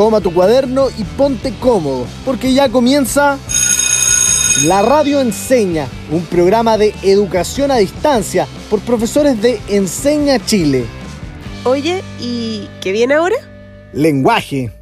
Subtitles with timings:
[0.00, 3.36] toma tu cuaderno y ponte cómodo, porque ya comienza
[4.64, 10.86] La Radio Enseña, un programa de educación a distancia por profesores de Enseña Chile.
[11.64, 13.36] Oye, ¿y qué viene ahora?
[13.92, 14.72] Lenguaje.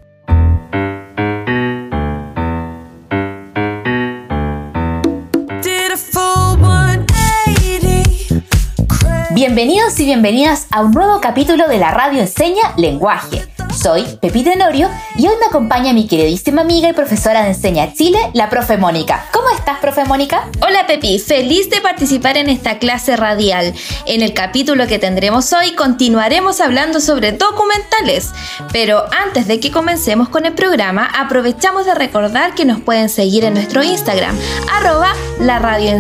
[9.35, 13.48] Bienvenidos y bienvenidas a un nuevo capítulo de la radio Enseña Lenguaje.
[13.89, 18.19] Soy Pepita Tenorio y hoy me acompaña mi queridísima amiga y profesora de Enseña Chile,
[18.35, 19.25] la profe Mónica.
[19.33, 20.47] ¿Cómo estás, profe Mónica?
[20.61, 23.73] Hola Pepi, feliz de participar en esta clase radial.
[24.05, 28.33] En el capítulo que tendremos hoy continuaremos hablando sobre documentales,
[28.75, 33.47] pero antes de que comencemos con el programa, aprovechamos de recordar que nos pueden seguir
[33.47, 34.37] en nuestro Instagram,
[34.71, 35.99] arroba la radio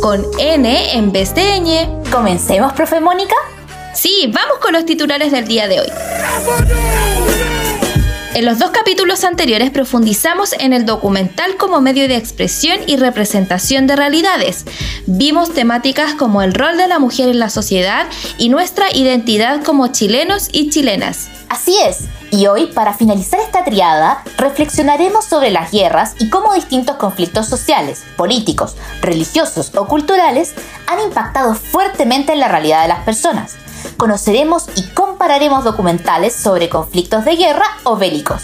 [0.00, 2.10] con N en vez de ñ.
[2.12, 3.34] ¿Comencemos, profe Mónica?
[3.94, 5.86] Sí, vamos con los titulares del día de hoy.
[8.34, 13.86] En los dos capítulos anteriores profundizamos en el documental como medio de expresión y representación
[13.86, 14.64] de realidades.
[15.06, 19.86] Vimos temáticas como el rol de la mujer en la sociedad y nuestra identidad como
[19.86, 21.28] chilenos y chilenas.
[21.48, 26.96] Así es, y hoy, para finalizar esta triada, reflexionaremos sobre las guerras y cómo distintos
[26.96, 30.54] conflictos sociales, políticos, religiosos o culturales
[30.88, 33.58] han impactado fuertemente en la realidad de las personas
[33.96, 38.42] conoceremos y compararemos documentales sobre conflictos de guerra o bélicos.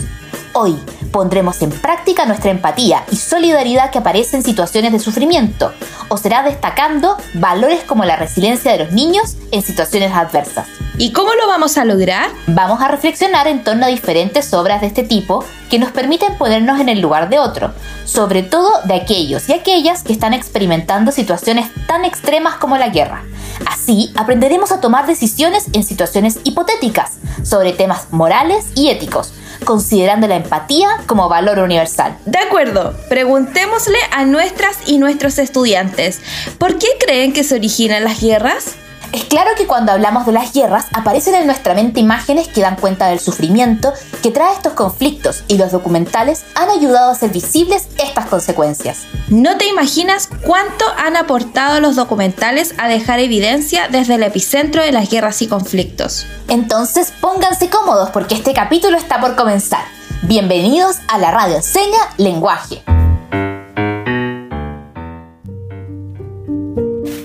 [0.53, 0.77] Hoy
[1.13, 5.73] pondremos en práctica nuestra empatía y solidaridad que aparece en situaciones de sufrimiento,
[6.09, 10.67] o será destacando valores como la resiliencia de los niños en situaciones adversas.
[10.99, 12.31] ¿Y cómo lo vamos a lograr?
[12.49, 16.81] Vamos a reflexionar en torno a diferentes obras de este tipo que nos permiten ponernos
[16.81, 17.73] en el lugar de otro,
[18.05, 23.23] sobre todo de aquellos y aquellas que están experimentando situaciones tan extremas como la guerra.
[23.67, 29.33] Así aprenderemos a tomar decisiones en situaciones hipotéticas sobre temas morales y éticos,
[29.65, 32.17] considerando la empatía como valor universal.
[32.27, 36.21] De acuerdo, preguntémosle a nuestras y nuestros estudiantes,
[36.59, 38.77] ¿por qué creen que se originan las guerras?
[39.13, 42.77] Es claro que cuando hablamos de las guerras aparecen en nuestra mente imágenes que dan
[42.77, 47.89] cuenta del sufrimiento que trae estos conflictos y los documentales han ayudado a hacer visibles
[47.99, 49.07] estas consecuencias.
[49.29, 54.93] No te imaginas cuánto han aportado los documentales a dejar evidencia desde el epicentro de
[54.93, 56.27] las guerras y conflictos.
[56.47, 59.85] Entonces pónganse cómodos porque este capítulo está por comenzar.
[60.23, 62.83] Bienvenidos a la radio Seña Lenguaje.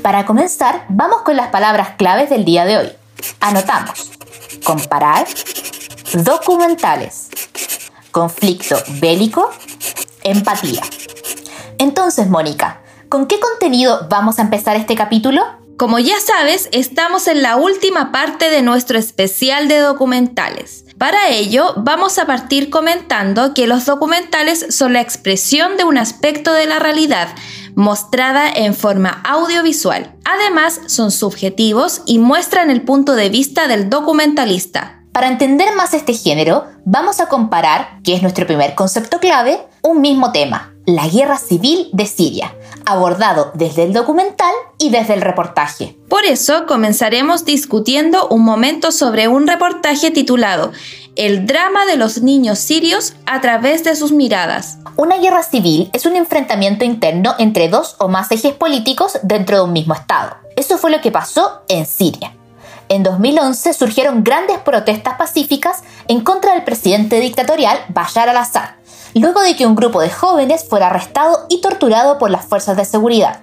[0.06, 2.92] Para comenzar, vamos con las palabras claves del día de hoy.
[3.40, 4.12] Anotamos.
[4.64, 5.26] Comparar.
[6.14, 7.30] Documentales.
[8.12, 9.50] Conflicto bélico.
[10.22, 10.84] Empatía.
[11.80, 15.44] Entonces, Mónica, ¿con qué contenido vamos a empezar este capítulo?
[15.76, 20.86] Como ya sabes, estamos en la última parte de nuestro especial de documentales.
[21.00, 26.54] Para ello, vamos a partir comentando que los documentales son la expresión de un aspecto
[26.54, 27.28] de la realidad,
[27.76, 30.16] mostrada en forma audiovisual.
[30.26, 35.04] Además, son subjetivos y muestran el punto de vista del documentalista.
[35.12, 40.02] Para entender más este género, vamos a comparar, que es nuestro primer concepto clave, un
[40.02, 42.54] mismo tema, la guerra civil de Siria,
[42.86, 45.98] abordado desde el documental y desde el reportaje.
[46.10, 50.72] Por eso comenzaremos discutiendo un momento sobre un reportaje titulado
[51.16, 54.78] El drama de los niños sirios a través de sus miradas.
[54.96, 59.64] Una guerra civil es un enfrentamiento interno entre dos o más ejes políticos dentro de
[59.64, 60.38] un mismo Estado.
[60.56, 62.34] Eso fue lo que pasó en Siria.
[62.88, 68.70] En 2011 surgieron grandes protestas pacíficas en contra del presidente dictatorial Bashar al-Assad,
[69.20, 72.86] luego de que un grupo de jóvenes fuera arrestado y torturado por las fuerzas de
[72.86, 73.40] seguridad.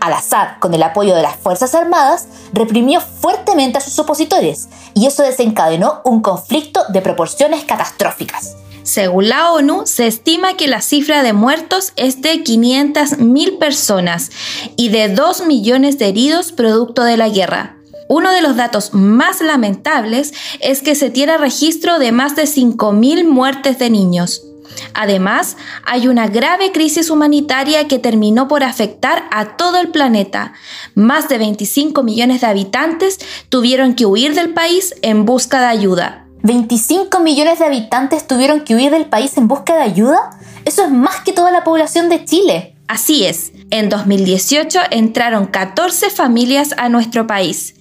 [0.00, 5.22] Al-Assad, con el apoyo de las Fuerzas Armadas, reprimió fuertemente a sus opositores y eso
[5.22, 8.56] desencadenó un conflicto de proporciones catastróficas.
[8.82, 14.30] Según la ONU, se estima que la cifra de muertos es de 500.000 personas
[14.76, 17.76] y de 2 millones de heridos producto de la guerra.
[18.08, 23.28] Uno de los datos más lamentables es que se tiene registro de más de 5.000
[23.28, 24.47] muertes de niños.
[24.94, 30.52] Además, hay una grave crisis humanitaria que terminó por afectar a todo el planeta.
[30.94, 33.18] Más de 25 millones de habitantes
[33.48, 36.24] tuvieron que huir del país en busca de ayuda.
[36.42, 40.30] ¿25 millones de habitantes tuvieron que huir del país en busca de ayuda?
[40.64, 42.77] Eso es más que toda la población de Chile.
[42.88, 47.74] Así es, en 2018 entraron 14 familias a nuestro país.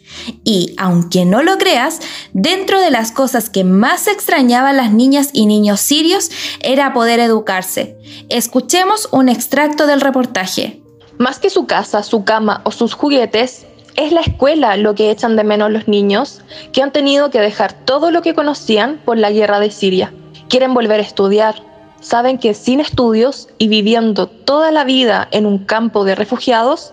[0.44, 2.00] Y, aunque no lo creas,
[2.34, 7.98] dentro de las cosas que más extrañaban las niñas y niños sirios era poder educarse.
[8.30, 10.82] Escuchemos un extracto del reportaje.
[11.18, 13.66] Más que su casa, su cama o sus juguetes,
[13.96, 17.74] es la escuela lo que echan de menos los niños que han tenido que dejar
[17.74, 20.14] todo lo que conocían por la guerra de Siria.
[20.50, 21.56] Quieren volver a estudiar.
[22.00, 26.92] Saben que sin estudios y viviendo toda la vida en un campo de refugiados,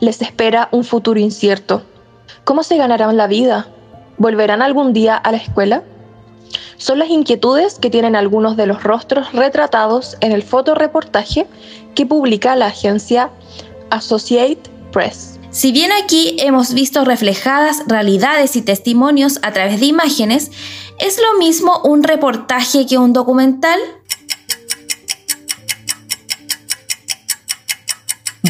[0.00, 1.82] les espera un futuro incierto.
[2.44, 3.68] ¿Cómo se ganarán la vida?
[4.16, 5.82] ¿Volverán algún día a la escuela?
[6.76, 11.46] Son las inquietudes que tienen algunos de los rostros retratados en el fotoreportaje
[11.94, 13.30] que publica la agencia
[13.90, 14.60] Associate
[14.92, 15.38] Press.
[15.50, 20.50] Si bien aquí hemos visto reflejadas realidades y testimonios a través de imágenes,
[20.98, 23.78] ¿es lo mismo un reportaje que un documental?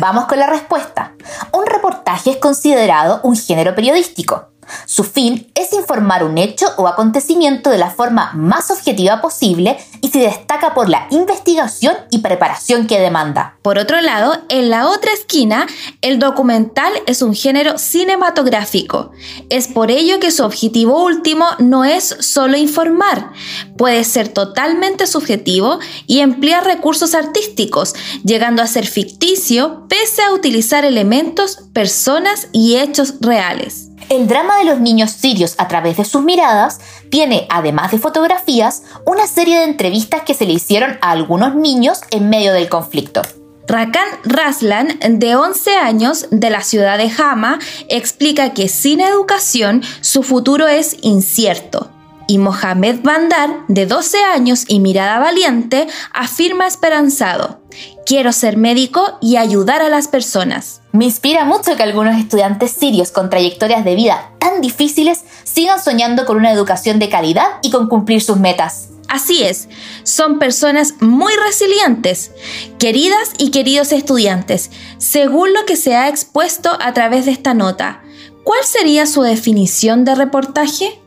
[0.01, 1.15] Vamos con la respuesta.
[1.53, 4.49] Un reportaje es considerado un género periodístico.
[4.87, 10.09] Su fin es informar un hecho o acontecimiento de la forma más objetiva posible y
[10.09, 13.57] se destaca por la investigación y preparación que demanda.
[13.63, 15.67] Por otro lado, en la otra esquina,
[16.03, 19.13] el documental es un género cinematográfico.
[19.51, 23.33] Es por ello que su objetivo último no es solo informar,
[23.77, 27.95] puede ser totalmente subjetivo y emplear recursos artísticos,
[28.25, 33.94] llegando a ser ficticio pese a utilizar elementos, personas y hechos reales.
[34.09, 36.81] El drama de los niños sirios a través de sus miradas
[37.11, 42.01] tiene, además de fotografías, una serie de entrevistas que se le hicieron a algunos niños
[42.11, 43.23] en medio del conflicto.
[43.67, 47.59] Rakan Raslan, de 11 años, de la ciudad de Hama,
[47.89, 51.91] explica que sin educación su futuro es incierto.
[52.27, 57.61] Y Mohamed Bandar, de 12 años y mirada valiente, afirma esperanzado,
[58.07, 60.81] quiero ser médico y ayudar a las personas.
[60.95, 66.25] Me inspira mucho que algunos estudiantes sirios con trayectorias de vida tan difíciles sigan soñando
[66.25, 68.91] con una educación de calidad y con cumplir sus metas.
[69.09, 69.69] Así es,
[70.05, 72.31] son personas muy resilientes,
[72.79, 78.01] queridas y queridos estudiantes, según lo que se ha expuesto a través de esta nota.
[78.45, 81.01] ¿Cuál sería su definición de reportaje?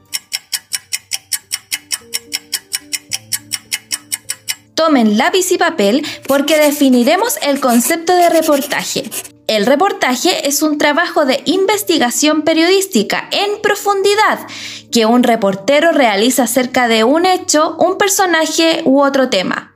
[4.76, 9.10] Tomen lápiz y papel porque definiremos el concepto de reportaje.
[9.48, 14.40] El reportaje es un trabajo de investigación periodística en profundidad
[14.92, 19.74] que un reportero realiza acerca de un hecho, un personaje u otro tema.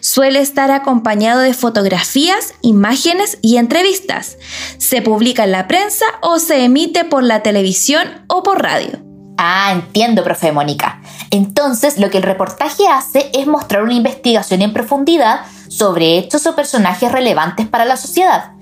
[0.00, 4.36] Suele estar acompañado de fotografías, imágenes y entrevistas.
[4.76, 8.98] Se publica en la prensa o se emite por la televisión o por radio.
[9.38, 11.00] Ah, entiendo, profe Mónica.
[11.30, 16.54] Entonces, lo que el reportaje hace es mostrar una investigación en profundidad sobre hechos o
[16.54, 18.52] personajes relevantes para la sociedad.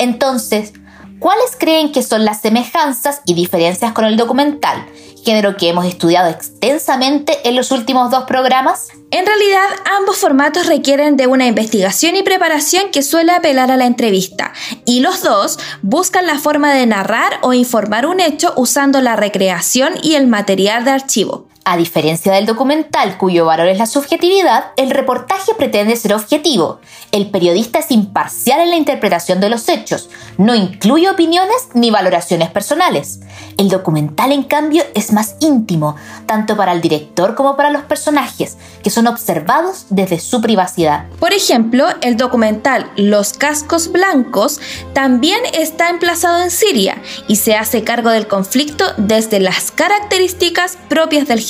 [0.00, 0.72] Entonces,
[1.18, 4.86] ¿cuáles creen que son las semejanzas y diferencias con el documental?
[5.24, 8.88] género que hemos estudiado extensamente en los últimos dos programas?
[9.10, 9.66] En realidad,
[9.98, 14.52] ambos formatos requieren de una investigación y preparación que suele apelar a la entrevista,
[14.86, 19.92] y los dos buscan la forma de narrar o informar un hecho usando la recreación
[20.02, 21.49] y el material de archivo.
[21.62, 26.80] A diferencia del documental, cuyo valor es la subjetividad, el reportaje pretende ser objetivo.
[27.12, 30.08] El periodista es imparcial en la interpretación de los hechos,
[30.38, 33.20] no incluye opiniones ni valoraciones personales.
[33.58, 38.56] El documental, en cambio, es más íntimo, tanto para el director como para los personajes,
[38.82, 41.06] que son observados desde su privacidad.
[41.18, 44.60] Por ejemplo, el documental Los Cascos Blancos
[44.94, 51.28] también está emplazado en Siria y se hace cargo del conflicto desde las características propias
[51.28, 51.40] del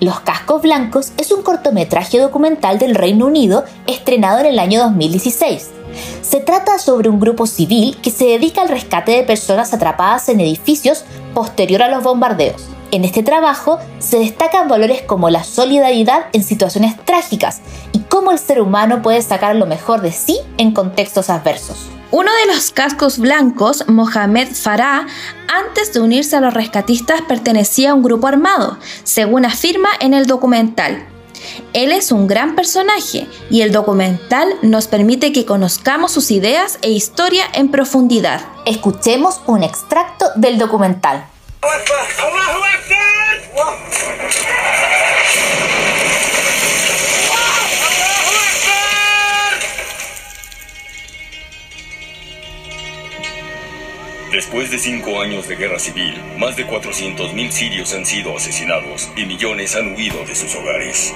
[0.00, 5.70] Los Cascos Blancos es un cortometraje documental del Reino Unido estrenado en el año 2016.
[6.20, 10.40] Se trata sobre un grupo civil que se dedica al rescate de personas atrapadas en
[10.40, 12.64] edificios posterior a los bombardeos.
[12.90, 17.60] En este trabajo se destacan valores como la solidaridad en situaciones trágicas
[17.92, 21.86] y cómo el ser humano puede sacar lo mejor de sí en contextos adversos.
[22.12, 25.06] Uno de los cascos blancos, Mohamed Farah,
[25.48, 30.26] antes de unirse a los rescatistas pertenecía a un grupo armado, según afirma en el
[30.26, 31.04] documental.
[31.72, 36.90] Él es un gran personaje y el documental nos permite que conozcamos sus ideas e
[36.90, 38.40] historia en profundidad.
[38.66, 41.26] Escuchemos un extracto del documental.
[54.32, 59.24] Después de cinco años de guerra civil, más de 400.000 sirios han sido asesinados y
[59.24, 61.14] millones han huido de sus hogares.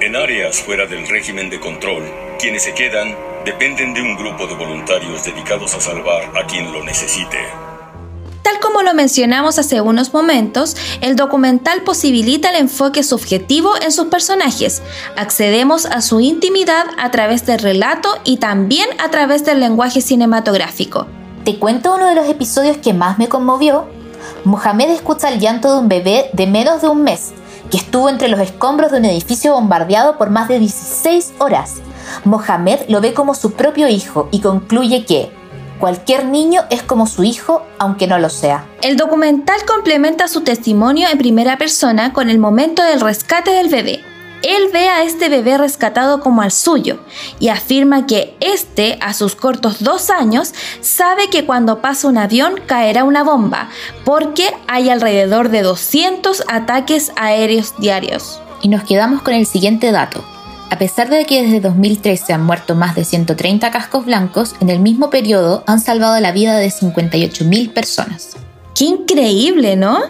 [0.00, 2.02] En áreas fuera del régimen de control,
[2.40, 6.82] quienes se quedan dependen de un grupo de voluntarios dedicados a salvar a quien lo
[6.82, 7.38] necesite.
[8.46, 14.06] Tal como lo mencionamos hace unos momentos, el documental posibilita el enfoque subjetivo en sus
[14.06, 14.82] personajes.
[15.16, 21.08] Accedemos a su intimidad a través del relato y también a través del lenguaje cinematográfico.
[21.44, 23.86] Te cuento uno de los episodios que más me conmovió.
[24.44, 27.32] Mohamed escucha el llanto de un bebé de menos de un mes
[27.68, 31.78] que estuvo entre los escombros de un edificio bombardeado por más de 16 horas.
[32.24, 35.32] Mohamed lo ve como su propio hijo y concluye que
[35.78, 38.66] cualquier niño es como su hijo, aunque no lo sea.
[38.82, 44.02] El documental complementa su testimonio en primera persona con el momento del rescate del bebé.
[44.42, 47.00] Él ve a este bebé rescatado como al suyo
[47.40, 52.60] y afirma que este, a sus cortos dos años, sabe que cuando pasa un avión
[52.66, 53.70] caerá una bomba,
[54.04, 58.40] porque hay alrededor de 200 ataques aéreos diarios.
[58.62, 60.24] Y nos quedamos con el siguiente dato.
[60.68, 64.80] A pesar de que desde 2013 han muerto más de 130 cascos blancos, en el
[64.80, 68.36] mismo periodo han salvado la vida de 58.000 personas.
[68.74, 70.00] ¡Qué increíble, ¿no?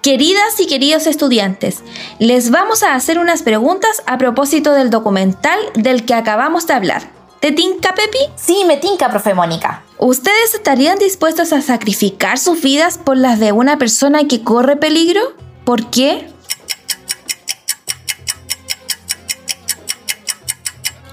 [0.00, 1.82] Queridas y queridos estudiantes,
[2.18, 7.10] les vamos a hacer unas preguntas a propósito del documental del que acabamos de hablar.
[7.40, 8.18] ¿Te tinca, Pepi?
[8.36, 9.82] Sí, me tinca, profe Mónica.
[9.98, 15.20] ¿Ustedes estarían dispuestos a sacrificar sus vidas por las de una persona que corre peligro?
[15.64, 16.33] ¿Por qué?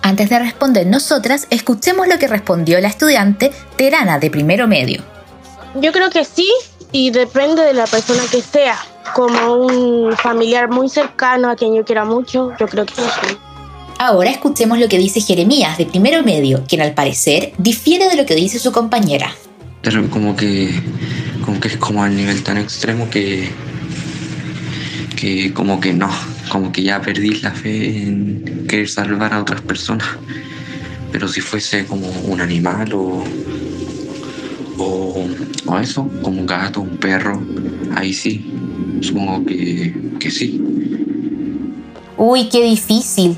[0.01, 5.03] Antes de responder nosotras, escuchemos lo que respondió la estudiante Terana de primero medio.
[5.75, 6.49] Yo creo que sí,
[6.91, 8.77] y depende de la persona que sea.
[9.15, 13.37] Como un familiar muy cercano a quien yo quiera mucho, yo creo que sí.
[13.99, 18.25] Ahora escuchemos lo que dice Jeremías de primero medio, quien al parecer difiere de lo
[18.25, 19.35] que dice su compañera.
[19.81, 20.71] Pero como que,
[21.45, 23.51] como que es como al nivel tan extremo que,
[25.15, 26.09] que como que no,
[26.51, 30.05] como que ya perdí la fe en querer salvar a otras personas.
[31.09, 33.23] Pero si fuese como un animal o,
[34.77, 37.41] o, eso, como un gato, un perro,
[37.95, 38.51] ahí sí,
[38.99, 40.61] supongo que, que sí.
[42.17, 43.37] Uy, qué difícil.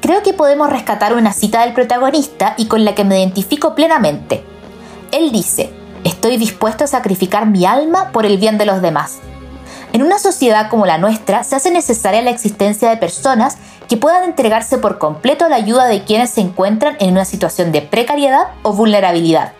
[0.00, 4.44] Creo que podemos rescatar una cita del protagonista y con la que me identifico plenamente.
[5.10, 5.70] Él dice,
[6.04, 9.18] estoy dispuesto a sacrificar mi alma por el bien de los demás.
[9.92, 13.58] En una sociedad como la nuestra se hace necesaria la existencia de personas
[13.88, 17.72] que puedan entregarse por completo a la ayuda de quienes se encuentran en una situación
[17.72, 19.52] de precariedad o vulnerabilidad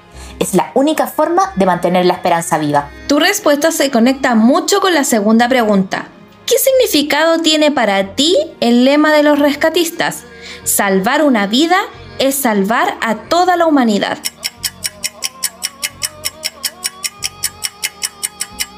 [0.42, 2.90] es la única forma de mantener la esperanza viva.
[3.06, 6.08] Tu respuesta se conecta mucho con la segunda pregunta.
[6.46, 10.24] ¿Qué significado tiene para ti el lema de los rescatistas?
[10.64, 11.76] Salvar una vida
[12.18, 14.18] es salvar a toda la humanidad.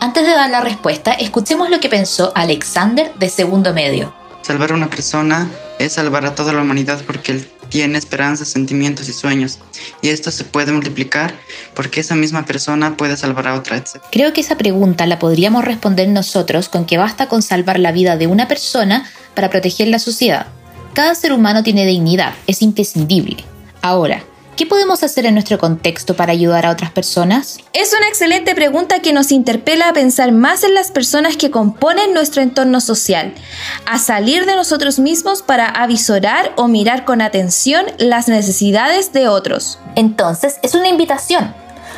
[0.04, 4.12] Antes de dar la respuesta, escuchemos lo que pensó Alexander de segundo medio.
[4.42, 9.08] Salvar a una persona es salvar a toda la humanidad porque él tiene esperanzas, sentimientos
[9.08, 9.60] y sueños.
[10.02, 11.32] Y esto se puede multiplicar
[11.72, 14.02] porque esa misma persona puede salvar a otra, etc.
[14.12, 18.18] Creo que esa pregunta la podríamos responder nosotros con que basta con salvar la vida
[18.18, 20.48] de una persona para proteger la sociedad.
[20.92, 23.42] Cada ser humano tiene dignidad, es imprescindible.
[23.80, 24.22] Ahora,
[24.56, 27.58] ¿Qué podemos hacer en nuestro contexto para ayudar a otras personas?
[27.72, 32.14] Es una excelente pregunta que nos interpela a pensar más en las personas que componen
[32.14, 33.34] nuestro entorno social,
[33.84, 39.80] a salir de nosotros mismos para avisorar o mirar con atención las necesidades de otros.
[39.96, 41.52] Entonces, es una invitación.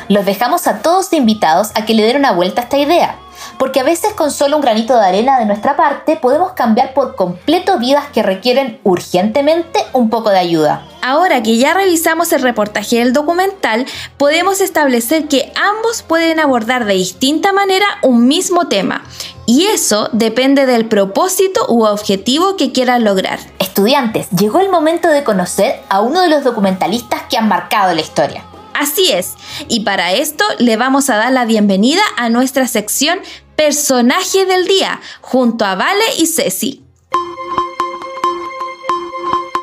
[0.09, 3.19] Los dejamos a todos invitados a que le den una vuelta a esta idea
[3.57, 7.15] porque a veces con solo un granito de arena de nuestra parte podemos cambiar por
[7.15, 10.85] completo vidas que requieren urgentemente un poco de ayuda.
[11.01, 13.85] Ahora que ya revisamos el reportaje del documental,
[14.17, 19.03] podemos establecer que ambos pueden abordar de distinta manera un mismo tema.
[19.45, 23.39] Y eso depende del propósito u objetivo que quieran lograr.
[23.59, 28.01] Estudiantes, llegó el momento de conocer a uno de los documentalistas que han marcado la
[28.01, 28.43] historia.
[28.73, 29.33] Así es,
[29.67, 33.19] y para esto le vamos a dar la bienvenida a nuestra sección
[33.57, 36.83] Personaje del Día, junto a Vale y Ceci.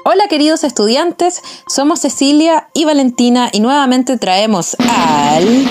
[0.05, 5.65] Hola queridos estudiantes, somos Cecilia y Valentina y nuevamente traemos al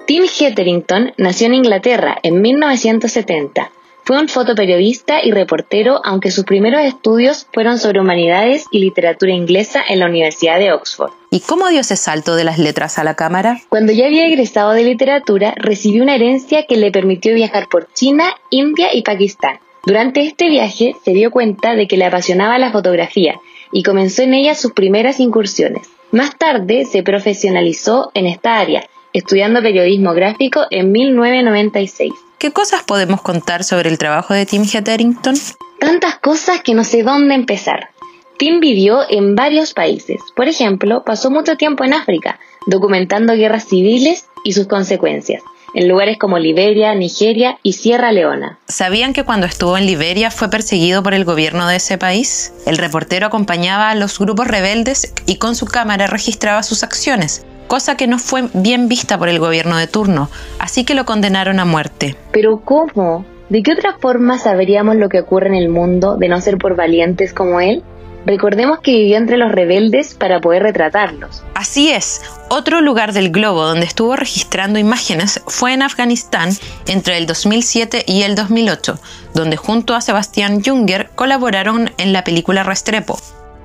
[0.06, 3.70] Tim Hetherington nació en Inglaterra en 1970.
[4.08, 9.84] Fue un fotoperiodista y reportero, aunque sus primeros estudios fueron sobre humanidades y literatura inglesa
[9.86, 11.12] en la Universidad de Oxford.
[11.30, 13.60] ¿Y cómo dio ese salto de las letras a la cámara?
[13.68, 18.34] Cuando ya había egresado de literatura, recibió una herencia que le permitió viajar por China,
[18.50, 19.60] India y Pakistán.
[19.86, 23.42] Durante este viaje se dio cuenta de que le apasionaba la fotografía
[23.74, 25.90] y comenzó en ella sus primeras incursiones.
[26.12, 32.14] Más tarde se profesionalizó en esta área, estudiando periodismo gráfico en 1996.
[32.39, 35.34] ¿Qué cosas podemos contar sobre el trabajo de Tim Hetherington?
[35.79, 37.89] Tantas cosas que no sé dónde empezar.
[38.38, 40.17] Tim vivió en varios países.
[40.36, 45.41] Por ejemplo, pasó mucho tiempo en África, documentando guerras civiles y sus consecuencias,
[45.74, 48.60] en lugares como Liberia, Nigeria y Sierra Leona.
[48.67, 52.53] ¿Sabían que cuando estuvo en Liberia fue perseguido por el gobierno de ese país?
[52.67, 57.95] El reportero acompañaba a los grupos rebeldes y con su cámara registraba sus acciones, cosa
[57.97, 61.65] que no fue bien vista por el gobierno de turno, así que lo condenaron a
[61.65, 62.15] muerte.
[62.31, 63.25] Pero ¿cómo?
[63.50, 66.75] ¿De qué otra forma sabríamos lo que ocurre en el mundo de no ser por
[66.75, 67.83] valientes como él?
[68.25, 71.43] Recordemos que vivió entre los rebeldes para poder retratarlos.
[71.53, 76.50] Así es, otro lugar del globo donde estuvo registrando imágenes fue en Afganistán
[76.88, 79.00] entre el 2007 y el 2008,
[79.33, 83.17] donde junto a Sebastián Junger colaboraron en la película Restrepo,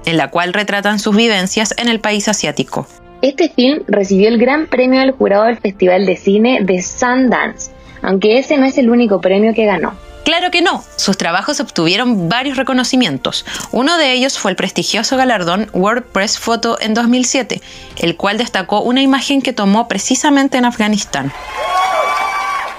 [0.05, 2.87] en la cual retratan sus vivencias en el país asiático.
[3.23, 7.71] Este film recibió el gran premio del jurado del Festival de Cine de Sundance,
[8.03, 9.95] aunque ese no es el único premio que ganó.
[10.25, 13.47] Claro que no, sus trabajos obtuvieron varios reconocimientos.
[13.71, 17.61] Uno de ellos fue el prestigioso galardón World Press Photo en 2007,
[17.99, 21.33] el cual destacó una imagen que tomó precisamente en Afganistán.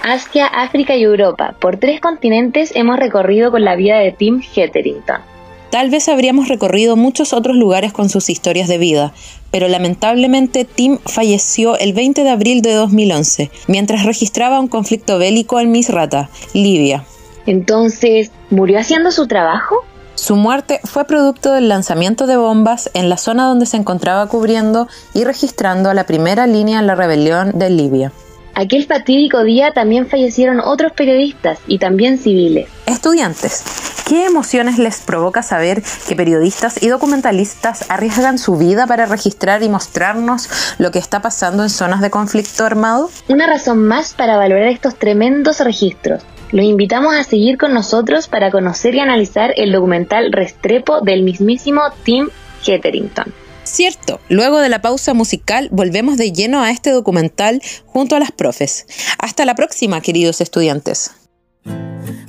[0.02, 5.33] Asia, África y Europa, por tres continentes hemos recorrido con la vida de Tim Hetherington.
[5.74, 9.12] Tal vez habríamos recorrido muchos otros lugares con sus historias de vida,
[9.50, 15.58] pero lamentablemente Tim falleció el 20 de abril de 2011, mientras registraba un conflicto bélico
[15.58, 17.04] en Misrata, Libia.
[17.46, 19.74] Entonces, ¿murió haciendo su trabajo?
[20.14, 24.86] Su muerte fue producto del lanzamiento de bombas en la zona donde se encontraba cubriendo
[25.12, 28.12] y registrando a la primera línea en la rebelión de Libia.
[28.56, 32.68] Aquel fatídico día también fallecieron otros periodistas y también civiles.
[32.86, 33.64] Estudiantes,
[34.08, 39.68] ¿qué emociones les provoca saber que periodistas y documentalistas arriesgan su vida para registrar y
[39.68, 43.10] mostrarnos lo que está pasando en zonas de conflicto armado?
[43.28, 46.22] Una razón más para valorar estos tremendos registros.
[46.52, 51.80] Los invitamos a seguir con nosotros para conocer y analizar el documental Restrepo del mismísimo
[52.04, 52.28] Tim
[52.64, 53.43] Hetherington.
[53.64, 58.30] Cierto, luego de la pausa musical volvemos de lleno a este documental junto a las
[58.30, 58.86] profes.
[59.18, 61.12] Hasta la próxima, queridos estudiantes.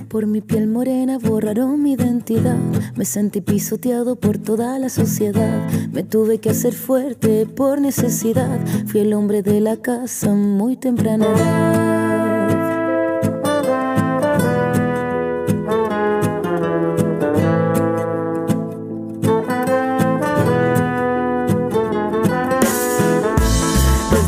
[0.08, 2.58] Por mi piel morena borraron mi identidad.
[2.96, 5.70] Me sentí pisoteado por toda la sociedad.
[5.92, 8.60] Me tuve que hacer fuerte por necesidad.
[8.88, 12.05] Fui el hombre de la casa muy temprana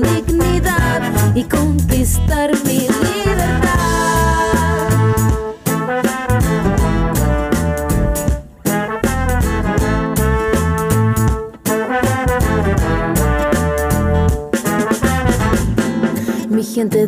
[0.00, 2.75] con dignidad y conquistar mi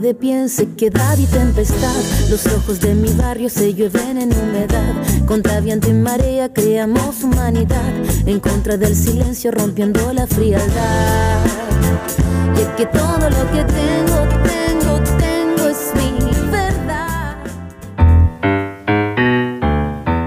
[0.08, 1.94] gente de pie en sequedad y tempestad.
[2.30, 4.94] Los ojos de mi barrio se llueven en humedad.
[5.26, 7.92] Contra viento y marea creamos humanidad.
[8.26, 11.44] En contra del silencio rompiendo la frialdad.
[12.56, 17.36] Y es que todo lo que tengo, tengo, tengo es mi verdad.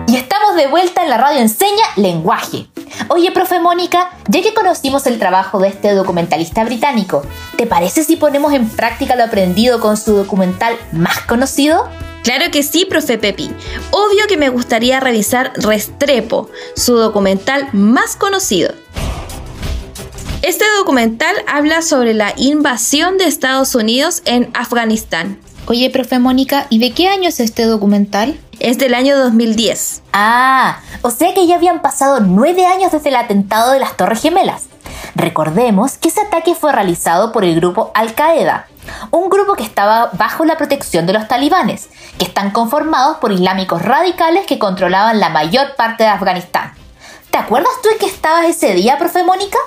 [0.07, 2.67] Y estamos de vuelta en la radio Enseña Lenguaje.
[3.07, 7.23] Oye, profe Mónica, ya que conocimos el trabajo de este documentalista británico,
[7.61, 11.87] ¿te parece si ponemos en práctica lo aprendido con su documental más conocido?
[12.23, 13.51] Claro que sí, profe Pepi.
[13.91, 18.73] Obvio que me gustaría revisar Restrepo, su documental más conocido.
[20.41, 25.37] Este documental habla sobre la invasión de Estados Unidos en Afganistán.
[25.67, 28.39] Oye, profe Mónica, ¿y de qué año es este documental?
[28.59, 30.01] Es del año 2010.
[30.13, 34.19] Ah, o sea que ya habían pasado nueve años desde el atentado de las Torres
[34.23, 34.70] Gemelas.
[35.15, 38.67] Recordemos que ese ataque fue realizado por el grupo Al-Qaeda,
[39.11, 43.81] un grupo que estaba bajo la protección de los talibanes, que están conformados por islámicos
[43.81, 46.73] radicales que controlaban la mayor parte de Afganistán.
[47.29, 49.57] ¿Te acuerdas tú de que estabas ese día, profe Mónica?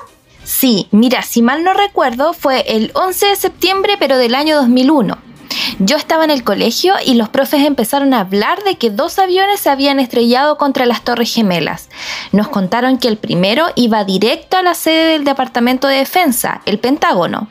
[0.44, 5.16] Sí, mira, si mal no recuerdo, fue el 11 de septiembre, pero del año 2001.
[5.78, 9.60] Yo estaba en el colegio y los profes empezaron a hablar de que dos aviones
[9.60, 11.88] se habían estrellado contra las Torres Gemelas.
[12.32, 16.78] Nos contaron que el primero iba directo a la sede del Departamento de Defensa, el
[16.78, 17.48] Pentágono.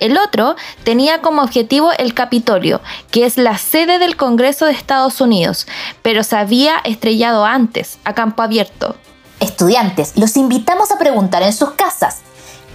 [0.00, 5.20] El otro tenía como objetivo el Capitolio, que es la sede del Congreso de Estados
[5.20, 5.66] Unidos,
[6.02, 8.96] pero se había estrellado antes, a campo abierto.
[9.40, 12.18] Estudiantes, los invitamos a preguntar en sus casas.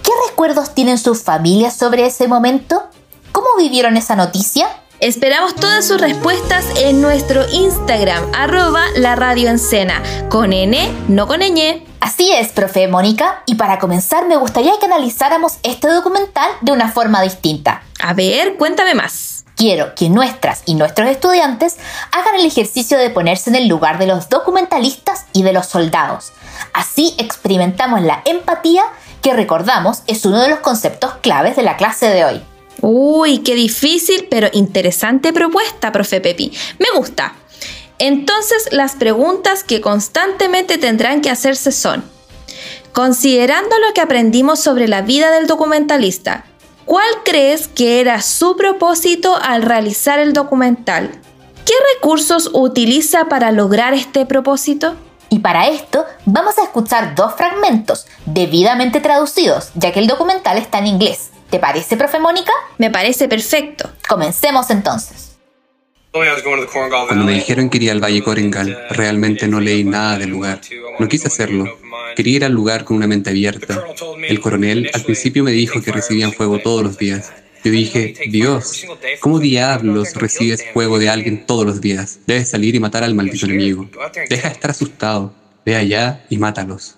[0.02, 2.83] ¿Qué recuerdos tienen sus familias sobre ese momento?
[3.54, 4.66] ¿Cómo vivieron esa noticia?
[4.98, 9.48] Esperamos todas sus respuestas en nuestro Instagram, arroba la radio
[10.28, 11.84] con N, no con ñ.
[12.00, 16.90] Así es, profe Mónica, y para comenzar me gustaría que analizáramos este documental de una
[16.90, 17.84] forma distinta.
[18.02, 19.44] A ver, cuéntame más.
[19.54, 21.76] Quiero que nuestras y nuestros estudiantes
[22.10, 26.32] hagan el ejercicio de ponerse en el lugar de los documentalistas y de los soldados.
[26.72, 28.82] Así experimentamos la empatía
[29.22, 32.42] que recordamos es uno de los conceptos claves de la clase de hoy.
[32.86, 36.52] Uy, qué difícil pero interesante propuesta, profe Pepi.
[36.78, 37.32] Me gusta.
[37.98, 42.04] Entonces las preguntas que constantemente tendrán que hacerse son,
[42.92, 46.44] considerando lo que aprendimos sobre la vida del documentalista,
[46.84, 51.10] ¿cuál crees que era su propósito al realizar el documental?
[51.64, 54.94] ¿Qué recursos utiliza para lograr este propósito?
[55.30, 60.80] Y para esto vamos a escuchar dos fragmentos debidamente traducidos, ya que el documental está
[60.80, 61.30] en inglés.
[61.50, 62.52] ¿Te parece, profe Mónica?
[62.78, 63.90] Me parece perfecto.
[64.08, 65.34] Comencemos entonces.
[66.12, 70.60] Cuando me dijeron que iría al Valle Corengal, realmente no leí nada del lugar.
[71.00, 71.66] No quise hacerlo.
[72.14, 73.84] Quería ir al lugar con una mente abierta.
[74.28, 77.32] El coronel al principio me dijo que recibían fuego todos los días.
[77.64, 78.86] Yo dije, Dios,
[79.20, 82.20] ¿cómo diablos recibes fuego de alguien todos los días?
[82.26, 83.88] Debes salir y matar al maldito enemigo.
[84.28, 85.34] Deja de estar asustado.
[85.64, 86.96] Ve allá y mátalos.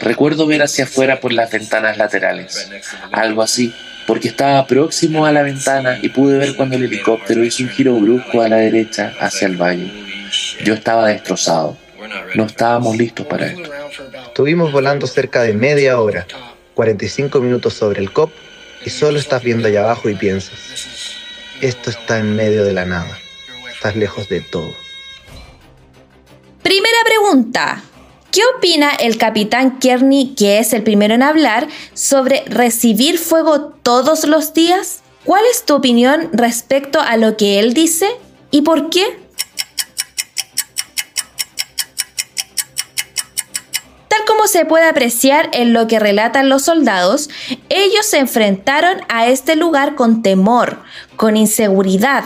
[0.00, 2.70] Recuerdo ver hacia afuera por las ventanas laterales,
[3.12, 3.74] algo así,
[4.06, 7.94] porque estaba próximo a la ventana y pude ver cuando el helicóptero hizo un giro
[7.94, 9.92] brusco a la derecha hacia el valle.
[10.64, 11.76] Yo estaba destrozado.
[12.34, 13.70] No estábamos listos para esto.
[14.26, 16.26] Estuvimos volando cerca de media hora,
[16.74, 18.32] 45 minutos sobre el COP
[18.84, 20.58] y solo estás viendo allá abajo y piensas,
[21.60, 23.18] esto está en medio de la nada,
[23.72, 24.74] estás lejos de todo.
[26.62, 27.82] Primera pregunta.
[28.32, 34.24] ¿Qué opina el capitán Kearney, que es el primero en hablar, sobre recibir fuego todos
[34.24, 35.02] los días?
[35.24, 38.08] ¿Cuál es tu opinión respecto a lo que él dice
[38.52, 39.18] y por qué?
[44.06, 47.30] Tal como se puede apreciar en lo que relatan los soldados,
[47.68, 50.80] ellos se enfrentaron a este lugar con temor,
[51.16, 52.24] con inseguridad,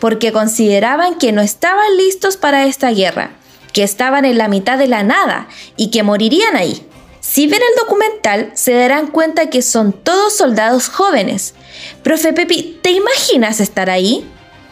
[0.00, 3.32] porque consideraban que no estaban listos para esta guerra
[3.72, 6.86] que estaban en la mitad de la nada y que morirían ahí.
[7.20, 11.54] Si ven el documental, se darán cuenta que son todos soldados jóvenes.
[12.02, 14.28] Profe Pepi, ¿te imaginas estar ahí?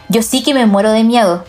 [0.09, 1.45] Yo sí que me muero de miedo.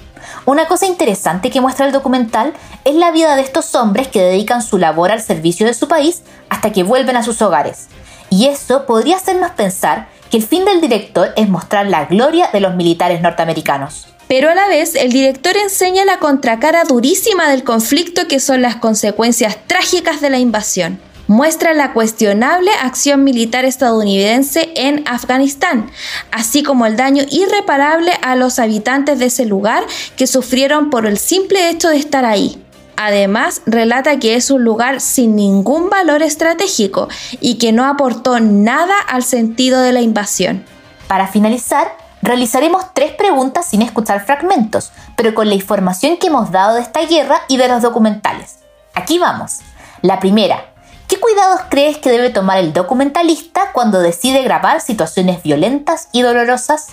[0.46, 2.54] Una cosa interesante que muestra el documental
[2.86, 6.22] es la vida de estos hombres que dedican su labor al servicio de su país
[6.50, 7.88] hasta que vuelven a sus hogares.
[8.30, 12.62] Y eso podría hacernos pensar que el fin del director es mostrar la gloria de
[12.62, 18.30] los militares norteamericanos pero a la vez el director enseña la contracara durísima del conflicto
[18.30, 21.02] que son las consecuencias trágicas de la invasión.
[21.28, 25.92] Muestra la cuestionable acción militar estadounidense en Afganistán,
[26.32, 29.84] así como el daño irreparable a los habitantes de ese lugar
[30.16, 32.64] que sufrieron por el simple hecho de estar ahí.
[32.96, 37.10] Además, relata que es un lugar sin ningún valor estratégico
[37.42, 40.64] y que no aportó nada al sentido de la invasión.
[41.10, 46.76] Para finalizar, Realizaremos tres preguntas sin escuchar fragmentos, pero con la información que hemos dado
[46.76, 48.60] de esta guerra y de los documentales.
[48.94, 49.60] Aquí vamos.
[50.02, 50.66] La primera,
[51.08, 56.90] ¿qué cuidados crees que debe tomar el documentalista cuando decide grabar situaciones violentas y dolorosas?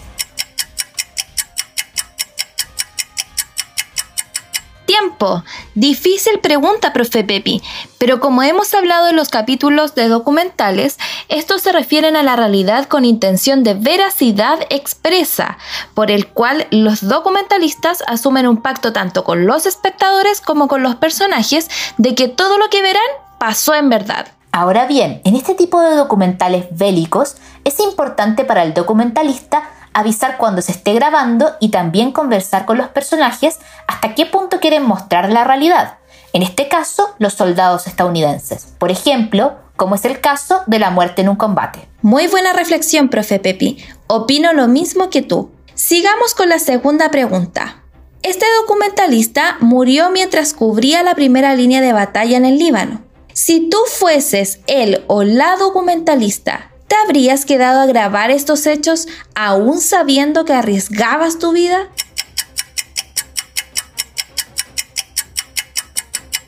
[4.98, 5.42] Tiempo?
[5.74, 7.62] Difícil pregunta, profe Pepi,
[7.98, 12.86] pero como hemos hablado en los capítulos de documentales, estos se refieren a la realidad
[12.86, 15.58] con intención de veracidad expresa,
[15.94, 20.96] por el cual los documentalistas asumen un pacto tanto con los espectadores como con los
[20.96, 23.02] personajes de que todo lo que verán
[23.38, 24.28] pasó en verdad.
[24.50, 29.62] Ahora bien, en este tipo de documentales bélicos es importante para el documentalista
[29.98, 34.84] avisar cuando se esté grabando y también conversar con los personajes hasta qué punto quieren
[34.84, 35.98] mostrar la realidad.
[36.34, 41.22] en este caso los soldados estadounidenses, por ejemplo, como es el caso de la muerte
[41.22, 41.88] en un combate.
[42.02, 43.82] Muy buena reflexión, profe Pepi.
[44.08, 45.50] Opino lo mismo que tú.
[45.74, 47.82] Sigamos con la segunda pregunta.
[48.22, 53.02] Este documentalista murió mientras cubría la primera línea de batalla en el Líbano.
[53.32, 59.80] Si tú fueses él o la documentalista, ¿te habrías quedado a grabar estos hechos aún
[59.80, 61.88] sabiendo que arriesgabas tu vida?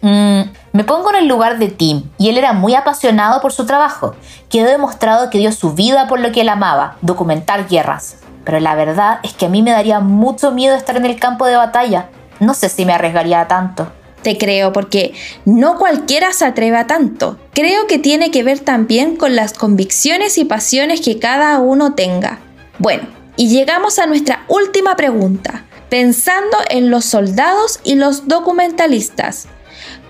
[0.03, 0.40] Mm,
[0.72, 4.16] me pongo en el lugar de Tim, y él era muy apasionado por su trabajo.
[4.48, 8.16] Quedó demostrado que dio su vida por lo que él amaba, documentar guerras.
[8.44, 11.44] Pero la verdad es que a mí me daría mucho miedo estar en el campo
[11.46, 12.09] de batalla.
[12.40, 13.92] No sé si me arriesgaría tanto.
[14.22, 17.38] Te creo porque no cualquiera se atreve a tanto.
[17.54, 22.40] Creo que tiene que ver también con las convicciones y pasiones que cada uno tenga.
[22.78, 29.48] Bueno, y llegamos a nuestra última pregunta, pensando en los soldados y los documentalistas.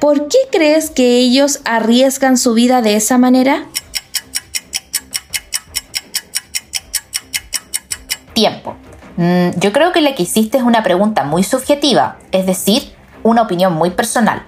[0.00, 3.66] ¿Por qué crees que ellos arriesgan su vida de esa manera?
[8.34, 8.76] Tiempo.
[9.16, 13.42] Mm, yo creo que la que hiciste es una pregunta muy subjetiva, es decir, una
[13.42, 14.42] opinión muy personal.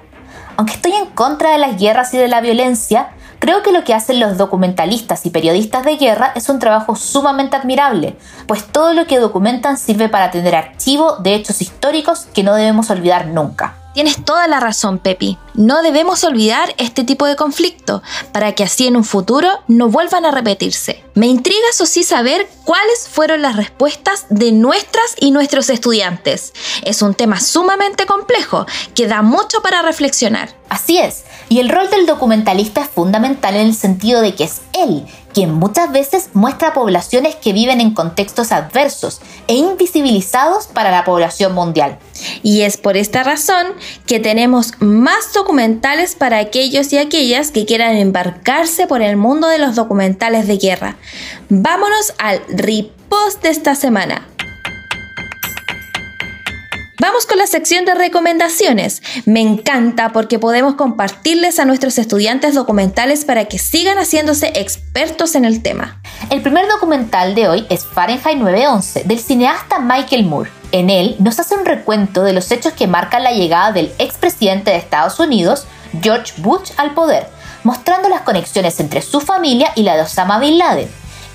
[0.56, 3.94] Aunque estoy en contra de las guerras y de la violencia, creo que lo que
[3.94, 9.06] hacen los documentalistas y periodistas de guerra es un trabajo sumamente admirable, pues todo lo
[9.06, 13.81] que documentan sirve para tener archivo de hechos históricos que no debemos olvidar nunca.
[13.94, 15.36] Tienes toda la razón, Pepi.
[15.54, 18.02] No debemos olvidar este tipo de conflicto
[18.32, 21.04] para que así en un futuro no vuelvan a repetirse.
[21.14, 26.54] Me intriga eso sí saber cuáles fueron las respuestas de nuestras y nuestros estudiantes.
[26.84, 30.48] Es un tema sumamente complejo que da mucho para reflexionar.
[30.70, 34.62] Así es, y el rol del documentalista es fundamental en el sentido de que es
[34.72, 41.04] él quien muchas veces muestra poblaciones que viven en contextos adversos e invisibilizados para la
[41.04, 41.98] población mundial.
[42.42, 43.66] Y es por esta razón
[44.06, 49.58] que tenemos más documentales para aquellos y aquellas que quieran embarcarse por el mundo de
[49.58, 50.96] los documentales de guerra.
[51.48, 54.26] Vámonos al ripost de esta semana.
[57.02, 59.02] Vamos con la sección de recomendaciones.
[59.24, 65.44] Me encanta porque podemos compartirles a nuestros estudiantes documentales para que sigan haciéndose expertos en
[65.44, 66.00] el tema.
[66.30, 70.50] El primer documental de hoy es Fahrenheit 911 del cineasta Michael Moore.
[70.70, 74.70] En él nos hace un recuento de los hechos que marcan la llegada del expresidente
[74.70, 75.66] de Estados Unidos,
[76.00, 77.26] George Bush, al poder,
[77.64, 80.88] mostrando las conexiones entre su familia y la de Osama Bin Laden,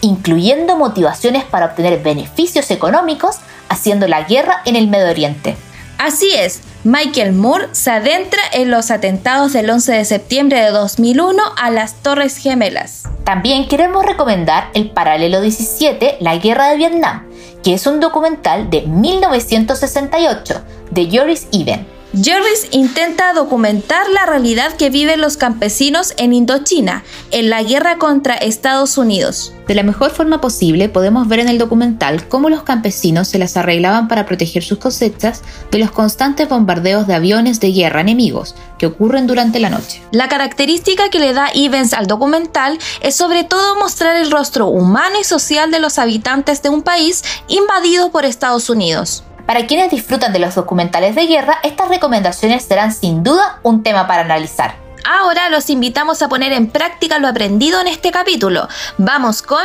[0.08, 3.38] incluyendo motivaciones para obtener beneficios económicos
[3.70, 5.56] haciendo la guerra en el Medio Oriente.
[5.98, 11.41] Así es, Michael Moore se adentra en los atentados del 11 de septiembre de 2001
[11.58, 13.04] a las Torres Gemelas.
[13.24, 17.28] También queremos recomendar el Paralelo 17, La Guerra de Vietnam,
[17.63, 24.89] que es un documental de 1968 de Joris Even Jervis intenta documentar la realidad que
[24.89, 29.53] viven los campesinos en Indochina, en la guerra contra Estados Unidos.
[29.67, 33.56] De la mejor forma posible podemos ver en el documental cómo los campesinos se las
[33.56, 38.88] arreglaban para proteger sus cosechas de los constantes bombardeos de aviones de guerra enemigos que
[38.88, 40.01] ocurren durante la noche.
[40.12, 45.17] La característica que le da Evans al documental es sobre todo mostrar el rostro humano
[45.21, 49.23] y social de los habitantes de un país invadido por Estados Unidos.
[49.47, 54.05] Para quienes disfrutan de los documentales de guerra, estas recomendaciones serán sin duda un tema
[54.05, 54.75] para analizar.
[55.05, 58.67] Ahora los invitamos a poner en práctica lo aprendido en este capítulo.
[58.97, 59.63] Vamos con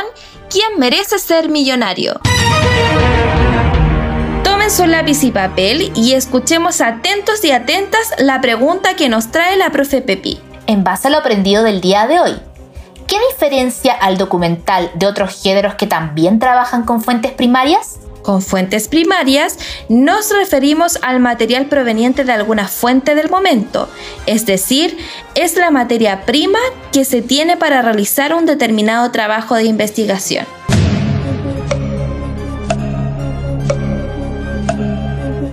[0.49, 2.21] ¿Quién merece ser millonario?
[4.45, 9.57] Tomen su lápiz y papel y escuchemos atentos y atentas la pregunta que nos trae
[9.57, 10.39] la profe Pepi.
[10.65, 12.39] En base a lo aprendido del día de hoy,
[13.05, 17.99] ¿qué diferencia al documental de otros géneros que también trabajan con fuentes primarias?
[18.23, 19.59] Con fuentes primarias
[19.89, 23.89] nos referimos al material proveniente de alguna fuente del momento,
[24.25, 24.97] es decir,
[25.35, 26.59] es la materia prima
[26.93, 30.45] que se tiene para realizar un determinado trabajo de investigación.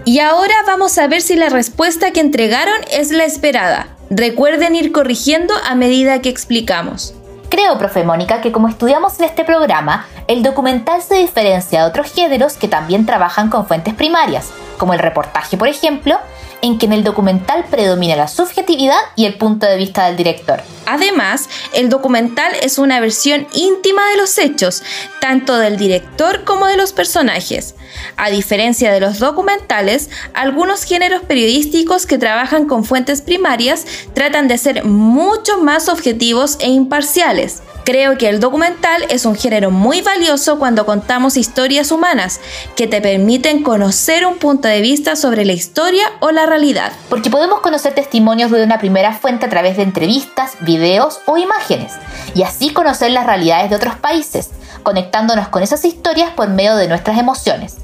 [0.04, 3.88] Y ahora vamos a ver si la respuesta que entregaron es la esperada.
[4.10, 7.14] Recuerden ir corrigiendo a medida que explicamos.
[7.50, 12.12] Creo, profe Mónica, que como estudiamos en este programa, el documental se diferencia de otros
[12.12, 16.16] géneros que también trabajan con fuentes primarias, como el reportaje, por ejemplo,
[16.62, 20.62] en que en el documental predomina la subjetividad y el punto de vista del director.
[20.86, 24.82] Además, el documental es una versión íntima de los hechos,
[25.20, 27.74] tanto del director como de los personajes.
[28.16, 34.58] A diferencia de los documentales, algunos géneros periodísticos que trabajan con fuentes primarias tratan de
[34.58, 37.62] ser mucho más objetivos e imparciales.
[37.84, 42.40] Creo que el documental es un género muy valioso cuando contamos historias humanas
[42.76, 46.92] que te permiten conocer un punto de vista sobre la historia o la realidad.
[47.08, 51.92] Porque podemos conocer testimonios de una primera fuente a través de entrevistas, videos o imágenes,
[52.34, 54.50] y así conocer las realidades de otros países,
[54.82, 57.78] conectándonos con esas historias por medio de nuestras emociones.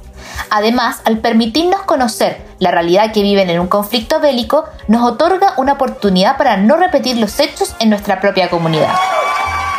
[0.50, 5.74] Además, al permitirnos conocer la realidad que viven en un conflicto bélico, nos otorga una
[5.74, 8.94] oportunidad para no repetir los hechos en nuestra propia comunidad.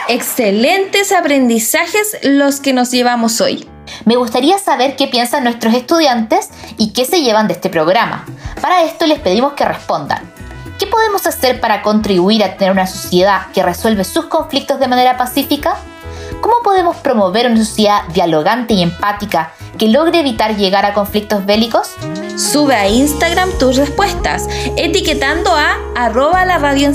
[0.09, 3.67] Excelentes aprendizajes los que nos llevamos hoy.
[4.05, 8.25] Me gustaría saber qué piensan nuestros estudiantes y qué se llevan de este programa.
[8.61, 10.31] Para esto les pedimos que respondan.
[10.79, 15.17] ¿Qué podemos hacer para contribuir a tener una sociedad que resuelve sus conflictos de manera
[15.17, 15.75] pacífica?
[16.39, 21.95] ¿Cómo podemos promover una sociedad dialogante y empática que logre evitar llegar a conflictos bélicos?
[22.37, 26.91] Sube a Instagram tus respuestas, etiquetando a arroba la radio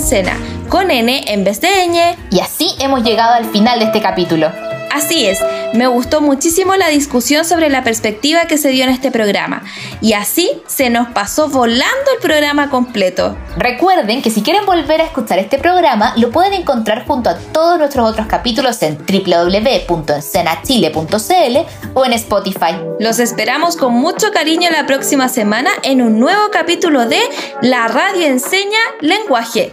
[0.69, 2.17] con N en vez de ñ.
[2.31, 4.72] Y así hemos llegado al final de este capítulo.
[4.93, 5.41] Así es,
[5.73, 9.63] me gustó muchísimo la discusión sobre la perspectiva que se dio en este programa.
[10.03, 13.35] Y así se nos pasó volando el programa completo.
[13.57, 17.79] Recuerden que si quieren volver a escuchar este programa, lo pueden encontrar junto a todos
[17.79, 22.77] nuestros otros capítulos en www.encenachile.cl o en Spotify.
[23.01, 27.21] Los esperamos con mucho cariño la próxima semana en un nuevo capítulo de
[27.63, 29.73] La Radio Enseña Lenguaje.